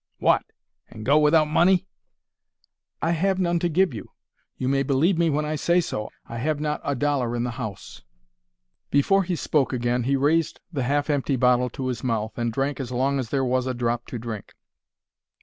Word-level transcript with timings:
"What, 0.17 0.43
and 0.89 1.05
go 1.05 1.19
without 1.19 1.47
money!" 1.47 1.85
"I 3.03 3.11
have 3.11 3.37
none 3.37 3.59
to 3.59 3.69
give 3.69 3.93
you. 3.93 4.09
You 4.57 4.67
may 4.67 4.81
believe 4.81 5.15
me 5.19 5.29
when 5.29 5.45
I 5.45 5.55
say 5.55 5.79
so. 5.79 6.09
I 6.25 6.39
have 6.39 6.59
not 6.59 6.81
a 6.83 6.95
dollar 6.95 7.35
in 7.35 7.43
the 7.43 7.51
house." 7.51 8.01
Before 8.89 9.21
he 9.21 9.35
spoke 9.35 9.71
again 9.71 10.05
he 10.05 10.15
raised 10.15 10.59
the 10.73 10.81
half 10.81 11.11
empty 11.11 11.35
bottle 11.35 11.69
to 11.69 11.85
his 11.85 12.03
mouth, 12.03 12.35
and 12.39 12.51
drank 12.51 12.79
as 12.79 12.91
long 12.91 13.19
as 13.19 13.29
there 13.29 13.45
was 13.45 13.67
a 13.67 13.75
drop 13.75 14.07
to 14.07 14.17
drink. 14.17 14.53